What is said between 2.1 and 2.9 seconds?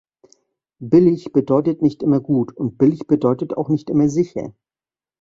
gut und